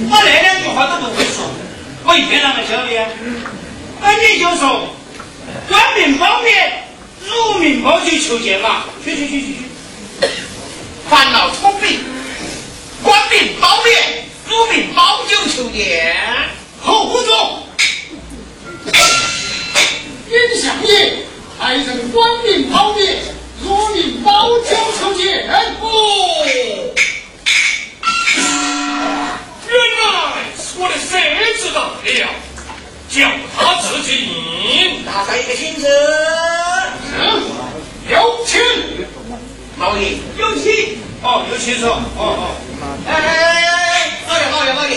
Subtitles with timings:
[0.00, 1.44] 我那两句话都不会说，
[2.04, 2.96] 我一天啷个教你？
[4.00, 4.94] 那你就说，
[5.68, 6.84] 官命包面，
[7.26, 8.84] 如命包就求见嘛。
[9.04, 9.58] 去去去去去。
[11.10, 11.98] 烦恼聪明，
[13.02, 16.14] 官命包面，如命包就求见。
[16.80, 17.62] 侯副总，
[20.30, 21.24] 尹相爷。
[21.58, 23.20] 还人官命保灭，
[23.64, 25.50] 如命保酒求见。
[25.80, 26.94] 哦，
[30.80, 31.08] 我的侄
[31.60, 32.28] 子到了，
[33.10, 33.26] 叫
[33.56, 35.04] 他自进。
[35.04, 35.88] 大帅一个请旨。
[37.18, 37.42] 嗯，
[38.08, 38.60] 有请。
[39.76, 40.98] 老爷有请。
[41.20, 41.90] 哦，有请说。
[41.90, 42.54] 哦哦。
[43.08, 44.96] 哎哎哎哎，老爷老爷老爷，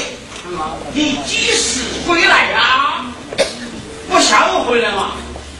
[0.93, 3.05] 你几时回来呀？
[4.07, 5.13] 我下午回来嘛。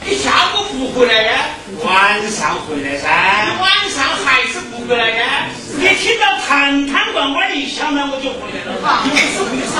[0.06, 1.46] 你下午不回来呀？
[1.84, 3.08] 晚上回来噻。
[3.46, 5.48] 你晚上还是不回来呀？
[5.78, 8.72] 你听到坛坛罐罐一响呢，我就回来了。
[9.06, 9.76] 你是为啥？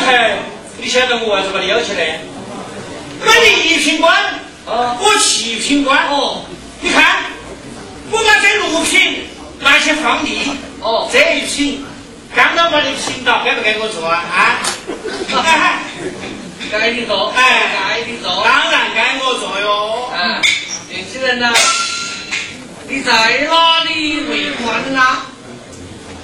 [0.00, 0.38] 刚才
[0.78, 2.20] 你晓得我为什么把你邀起来？
[3.20, 4.16] 我你一品官，
[4.66, 6.08] 啊我七品官。
[6.08, 6.46] 哦，
[6.80, 7.24] 你看，
[8.10, 9.28] 我把这六品
[9.60, 11.84] 拿去放地，哦这一品
[12.34, 14.24] 刚刚把你品到，该不该我做啊？
[14.32, 14.56] 啊？
[16.72, 18.42] 该你做，哎该你做。
[18.42, 20.08] 当然该我做哟。
[20.14, 20.40] 啊，
[20.88, 21.52] 年轻人呐，
[22.88, 25.18] 你在哪里为官呐？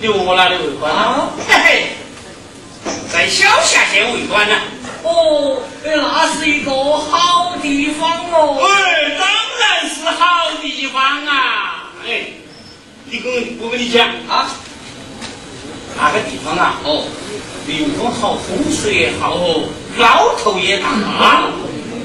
[0.00, 1.28] 你问我哪里为官啊？
[1.46, 1.86] 嘿嘿，
[3.12, 4.54] 在小夏县为官呢。
[5.02, 8.58] 哦，那是一个好地方哦。
[8.62, 9.28] 哎，当
[9.60, 11.92] 然是好地方啊！
[12.04, 12.24] 哎，
[13.04, 14.48] 你跟我跟你讲，啊，
[15.96, 17.04] 那个地方啊，哦，
[17.66, 19.62] 民风好，风水也好，哦
[19.96, 20.88] 捞头也大。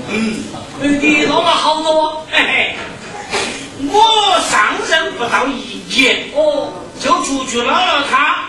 [0.10, 0.44] 嗯，
[0.82, 2.76] 呃你捞了好多嘿嘿，
[3.88, 8.46] 我上任不到一年，哦，就出去捞了他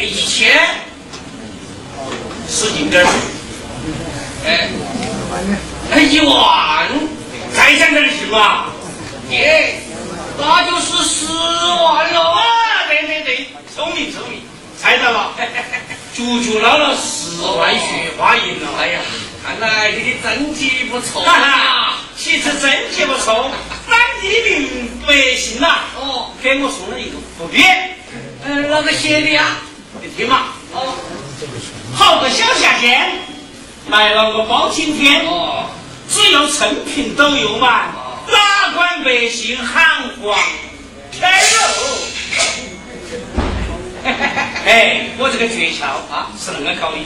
[0.00, 0.52] 一千
[2.48, 3.08] 十斤点儿，
[4.44, 4.68] 哎，
[5.92, 6.88] 哎一万，
[7.54, 8.66] 再讲点儿行吗？
[9.30, 9.80] 耶，
[10.38, 12.20] 那就是十万了。
[12.32, 12.42] 啊，
[12.88, 14.40] 对对对，聪明聪明，
[14.80, 15.32] 猜到了，
[16.14, 18.68] 足足捞了十万雪花银了。
[18.78, 19.00] 哎呀，
[19.44, 23.50] 看来你的真绩不错哈其实真绩不错，
[23.88, 27.64] 当地民百姓呐，哦，给我送了一个福匾，
[28.44, 29.56] 呃，那个写的呀？
[30.16, 30.94] 你听嘛，哦，
[31.92, 33.10] 好个小夏天，
[33.88, 35.66] 买了个包青天，哦，
[36.08, 37.88] 只要成品都有卖，
[38.28, 40.38] 哪管百姓喊黄
[41.20, 41.58] 开肉。
[44.66, 46.98] 哎，我这个诀窍啊是恁个搞的，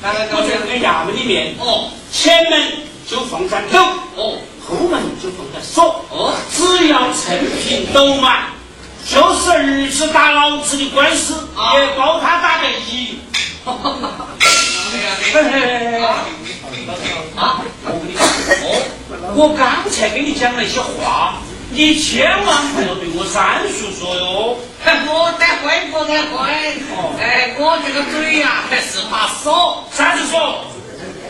[0.00, 1.90] 那个我在那个衙门里面，哦。
[2.12, 2.72] 前门
[3.08, 3.80] 就放盏斗，
[4.14, 4.38] 哦。
[4.64, 8.44] 后门就放盏锁，哦，只要成品都满，
[9.04, 13.18] 就是儿子打老子的官司，啊也包他打得赢。
[14.92, 15.50] 哎呀，嘿嘿
[19.34, 21.34] 我刚才跟你讲那些话，
[21.70, 24.58] 你千万不要对我三叔说哟。
[24.84, 26.36] 我得会，不得会。
[26.92, 30.64] 哦哎，我这个嘴呀，还是把手三叔说，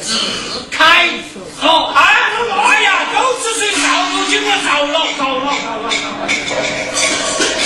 [0.01, 0.17] 自
[0.71, 1.09] 开。
[1.63, 2.01] 哦，哎，
[2.51, 4.13] 哎呀，狗吃水少不
[4.45, 7.62] 我糟了，糟了，糟了，糟了！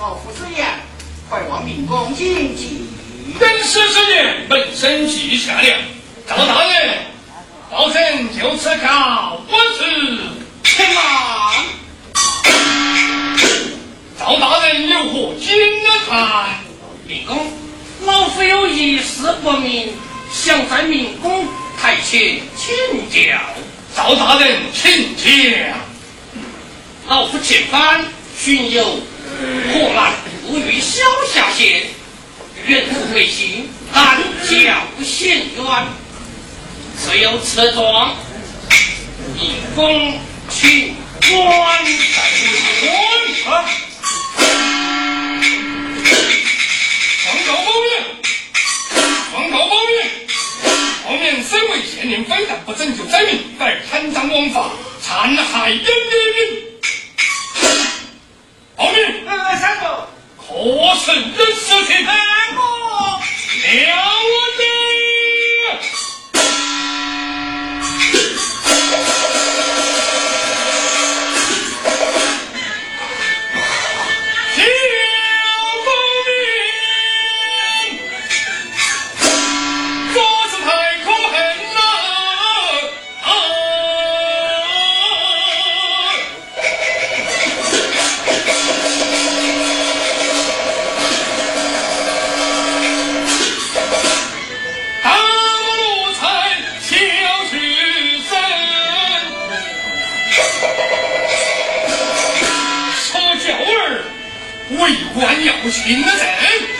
[0.00, 0.66] 老夫之言，
[1.28, 2.86] 快望明公谨记。
[3.38, 5.68] 本师之言，本身记下了。
[6.26, 6.98] 赵大人，
[7.70, 9.84] 保证就此告我辞。
[10.64, 10.96] 且慢。
[14.18, 15.48] 赵大人有何金
[16.08, 16.60] 看？
[17.06, 17.52] 明公，
[18.04, 19.94] 老夫有一事不明，
[20.32, 21.46] 想在明公
[21.80, 23.38] 台前请教。
[23.96, 25.28] 赵大人，请讲。
[27.08, 28.04] 老夫前番
[28.38, 30.12] 巡游河南
[30.46, 31.82] 路遇萧下县，
[32.66, 35.86] 远途回行，但较险远，
[36.98, 38.14] 虽有此状，
[39.34, 40.18] 明公
[40.50, 41.56] 请官官
[43.46, 43.64] 啊！
[47.24, 47.92] 状告某人，
[49.32, 54.70] 状告某人，身为县令，非但不拯救灾民，反而贪赃枉法，
[55.02, 56.62] 残害人民。
[58.76, 60.54] 后面，呃，三个，可
[60.94, 62.14] 是人事情，三
[62.54, 63.18] 哥，了
[104.70, 106.77] 为官要勤的人，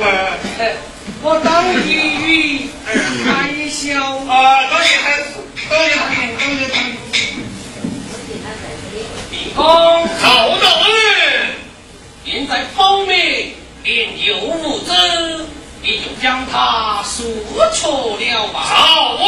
[0.00, 0.76] 三叔，
[1.22, 2.88] 我当一语儿
[3.24, 3.32] 还
[3.70, 3.94] 小
[4.28, 6.86] 啊，多谢三叔，多谢大人，多谢大人。
[9.30, 9.64] 地公，
[10.20, 10.24] 曹
[10.58, 10.90] 大人，
[12.24, 13.50] 现在保面
[13.84, 14.92] 连幼无子，
[15.82, 17.22] 你就将他赎
[17.74, 18.66] 出了吧。
[18.68, 19.24] 曹大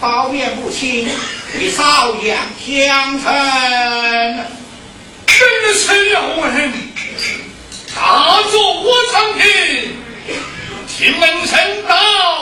[0.00, 1.08] 包面不清，
[1.58, 3.34] 你少阳相称？
[5.26, 6.72] 真是要问，
[7.94, 9.42] 大作我长亭，
[10.86, 12.37] 请门神道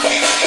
[0.00, 0.37] Thank you.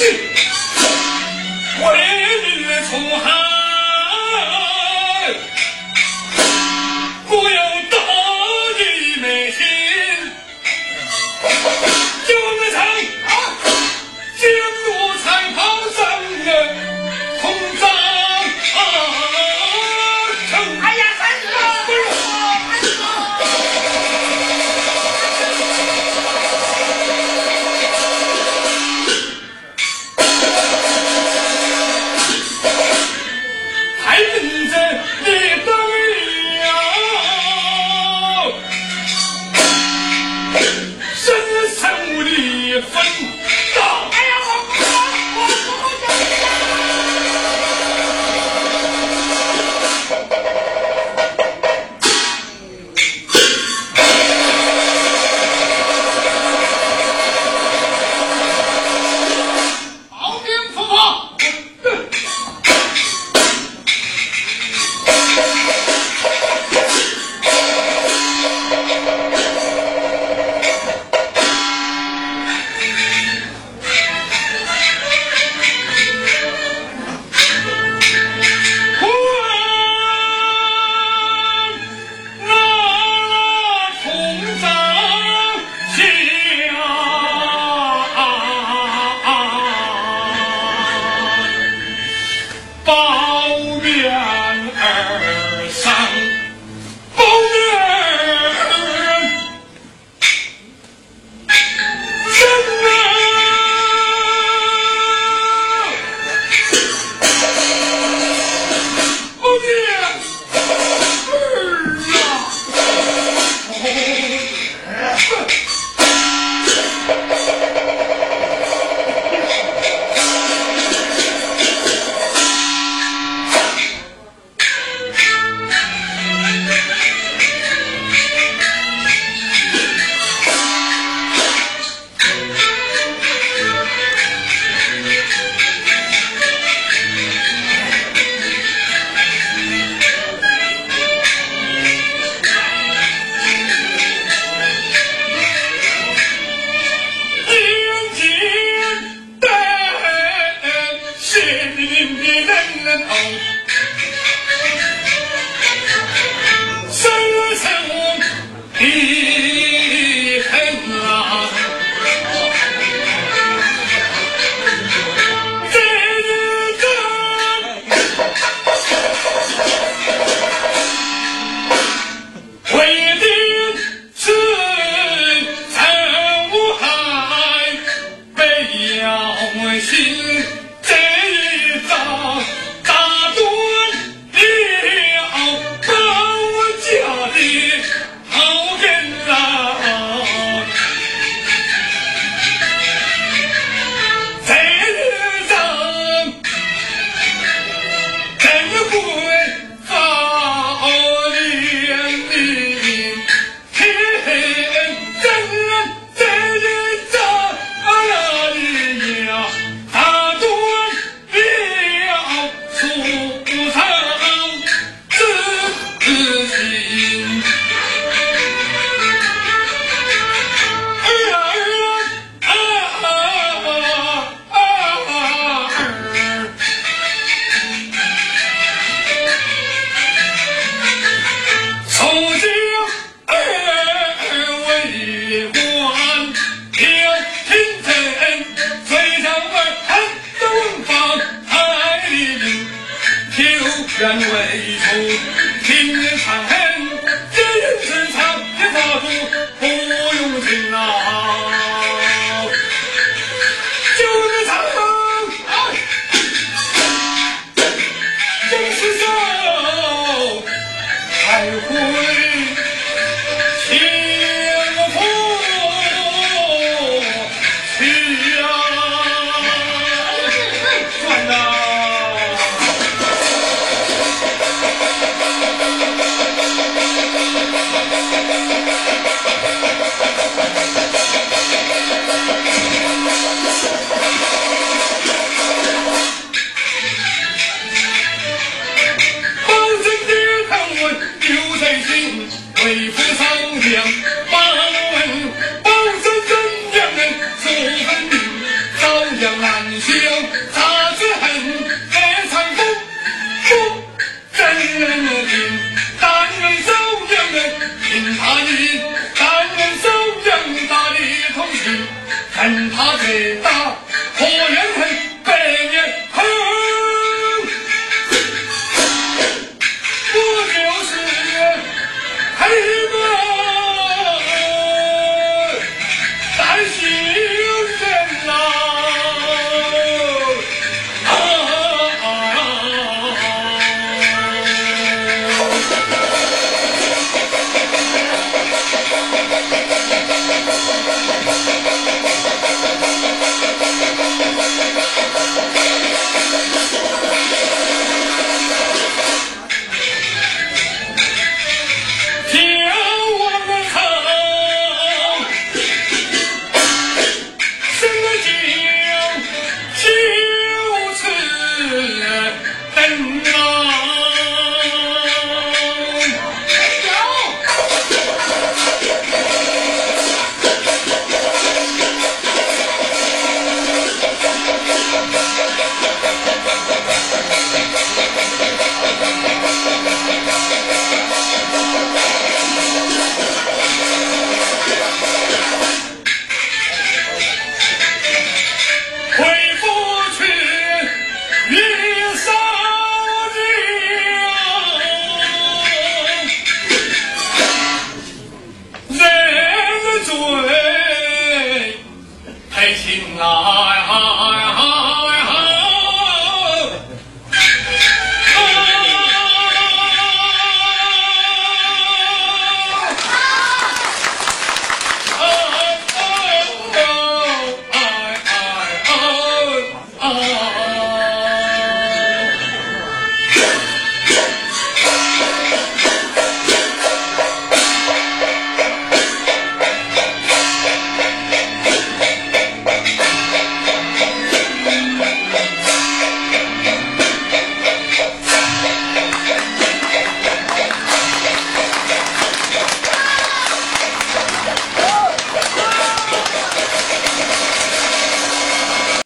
[0.00, 0.08] 为
[2.74, 3.39] 儿从寒